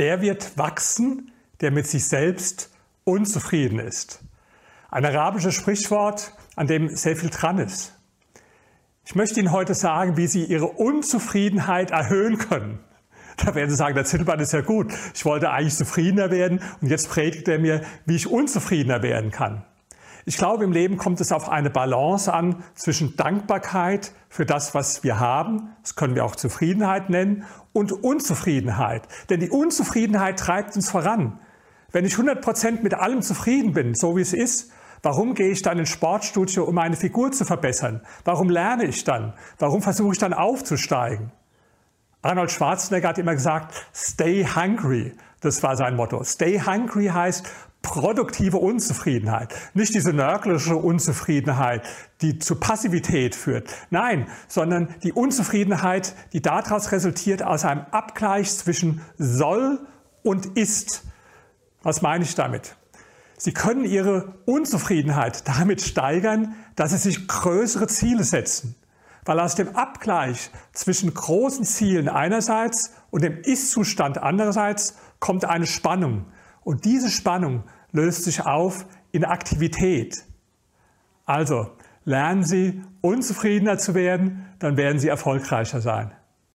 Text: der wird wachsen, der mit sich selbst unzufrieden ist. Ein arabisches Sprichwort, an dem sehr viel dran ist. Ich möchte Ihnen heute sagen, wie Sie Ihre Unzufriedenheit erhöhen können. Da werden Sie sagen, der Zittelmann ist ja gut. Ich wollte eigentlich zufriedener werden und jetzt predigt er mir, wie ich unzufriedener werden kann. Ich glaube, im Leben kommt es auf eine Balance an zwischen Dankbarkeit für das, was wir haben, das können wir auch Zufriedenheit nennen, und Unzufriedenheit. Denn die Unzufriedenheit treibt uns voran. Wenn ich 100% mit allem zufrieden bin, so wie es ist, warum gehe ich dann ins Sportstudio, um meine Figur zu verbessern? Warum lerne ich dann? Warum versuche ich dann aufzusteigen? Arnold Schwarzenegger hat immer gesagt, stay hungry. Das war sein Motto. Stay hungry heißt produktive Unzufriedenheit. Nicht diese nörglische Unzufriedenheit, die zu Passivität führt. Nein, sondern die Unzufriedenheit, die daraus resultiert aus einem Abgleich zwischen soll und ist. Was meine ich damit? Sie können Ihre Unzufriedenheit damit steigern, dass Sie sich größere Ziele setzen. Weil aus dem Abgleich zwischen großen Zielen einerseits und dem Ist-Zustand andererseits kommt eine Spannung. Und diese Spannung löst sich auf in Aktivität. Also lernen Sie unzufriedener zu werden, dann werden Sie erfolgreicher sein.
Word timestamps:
der 0.00 0.22
wird 0.22 0.56
wachsen, 0.56 1.30
der 1.60 1.70
mit 1.70 1.86
sich 1.86 2.08
selbst 2.08 2.70
unzufrieden 3.04 3.78
ist. 3.78 4.24
Ein 4.90 5.04
arabisches 5.04 5.54
Sprichwort, 5.54 6.32
an 6.56 6.66
dem 6.66 6.88
sehr 6.88 7.16
viel 7.16 7.28
dran 7.28 7.58
ist. 7.58 7.94
Ich 9.04 9.14
möchte 9.14 9.40
Ihnen 9.40 9.52
heute 9.52 9.74
sagen, 9.74 10.16
wie 10.16 10.26
Sie 10.26 10.44
Ihre 10.44 10.66
Unzufriedenheit 10.66 11.90
erhöhen 11.90 12.38
können. 12.38 12.80
Da 13.36 13.54
werden 13.54 13.70
Sie 13.70 13.76
sagen, 13.76 13.94
der 13.94 14.04
Zittelmann 14.04 14.40
ist 14.40 14.52
ja 14.52 14.62
gut. 14.62 14.92
Ich 15.14 15.24
wollte 15.24 15.50
eigentlich 15.50 15.76
zufriedener 15.76 16.30
werden 16.30 16.60
und 16.80 16.88
jetzt 16.88 17.10
predigt 17.10 17.46
er 17.48 17.58
mir, 17.58 17.82
wie 18.06 18.16
ich 18.16 18.26
unzufriedener 18.26 19.02
werden 19.02 19.30
kann. 19.30 19.64
Ich 20.24 20.36
glaube, 20.36 20.64
im 20.64 20.72
Leben 20.72 20.96
kommt 20.96 21.20
es 21.20 21.32
auf 21.32 21.48
eine 21.48 21.70
Balance 21.70 22.32
an 22.32 22.62
zwischen 22.74 23.16
Dankbarkeit 23.16 24.12
für 24.28 24.46
das, 24.46 24.74
was 24.74 25.02
wir 25.02 25.18
haben, 25.18 25.70
das 25.82 25.96
können 25.96 26.14
wir 26.14 26.24
auch 26.24 26.36
Zufriedenheit 26.36 27.10
nennen, 27.10 27.44
und 27.72 27.92
Unzufriedenheit. 27.92 29.08
Denn 29.28 29.40
die 29.40 29.50
Unzufriedenheit 29.50 30.38
treibt 30.38 30.76
uns 30.76 30.90
voran. 30.90 31.38
Wenn 31.92 32.04
ich 32.04 32.14
100% 32.14 32.82
mit 32.82 32.94
allem 32.94 33.22
zufrieden 33.22 33.72
bin, 33.72 33.94
so 33.94 34.16
wie 34.16 34.20
es 34.20 34.32
ist, 34.32 34.70
warum 35.02 35.34
gehe 35.34 35.50
ich 35.50 35.62
dann 35.62 35.78
ins 35.78 35.88
Sportstudio, 35.88 36.64
um 36.64 36.74
meine 36.74 36.96
Figur 36.96 37.32
zu 37.32 37.44
verbessern? 37.44 38.02
Warum 38.24 38.50
lerne 38.50 38.84
ich 38.84 39.04
dann? 39.04 39.34
Warum 39.58 39.82
versuche 39.82 40.12
ich 40.12 40.18
dann 40.18 40.32
aufzusteigen? 40.32 41.32
Arnold 42.22 42.50
Schwarzenegger 42.50 43.08
hat 43.08 43.18
immer 43.18 43.34
gesagt, 43.34 43.74
stay 43.94 44.44
hungry. 44.44 45.14
Das 45.40 45.62
war 45.62 45.76
sein 45.76 45.96
Motto. 45.96 46.22
Stay 46.22 46.60
hungry 46.60 47.06
heißt 47.06 47.46
produktive 47.82 48.58
Unzufriedenheit. 48.58 49.54
Nicht 49.72 49.94
diese 49.94 50.12
nörglische 50.12 50.76
Unzufriedenheit, 50.76 51.82
die 52.20 52.38
zu 52.38 52.56
Passivität 52.56 53.34
führt. 53.34 53.70
Nein, 53.88 54.28
sondern 54.48 54.94
die 55.02 55.12
Unzufriedenheit, 55.12 56.14
die 56.34 56.42
daraus 56.42 56.92
resultiert 56.92 57.42
aus 57.42 57.64
einem 57.64 57.86
Abgleich 57.90 58.50
zwischen 58.50 59.00
soll 59.16 59.80
und 60.22 60.58
ist. 60.58 61.04
Was 61.82 62.02
meine 62.02 62.24
ich 62.24 62.34
damit? 62.34 62.76
Sie 63.38 63.54
können 63.54 63.86
Ihre 63.86 64.34
Unzufriedenheit 64.44 65.48
damit 65.48 65.80
steigern, 65.80 66.54
dass 66.76 66.90
Sie 66.90 66.98
sich 66.98 67.26
größere 67.26 67.86
Ziele 67.86 68.24
setzen. 68.24 68.74
Weil 69.30 69.38
aus 69.38 69.54
dem 69.54 69.76
Abgleich 69.76 70.50
zwischen 70.72 71.14
großen 71.14 71.64
Zielen 71.64 72.08
einerseits 72.08 72.92
und 73.12 73.22
dem 73.22 73.40
Ist-Zustand 73.42 74.18
andererseits 74.18 74.98
kommt 75.20 75.44
eine 75.44 75.66
Spannung. 75.66 76.26
Und 76.64 76.84
diese 76.84 77.10
Spannung 77.10 77.62
löst 77.92 78.24
sich 78.24 78.44
auf 78.44 78.86
in 79.12 79.24
Aktivität. 79.24 80.24
Also 81.26 81.70
lernen 82.04 82.42
Sie 82.42 82.82
unzufriedener 83.02 83.78
zu 83.78 83.94
werden, 83.94 84.46
dann 84.58 84.76
werden 84.76 84.98
Sie 84.98 85.06
erfolgreicher 85.06 85.80
sein. 85.80 86.10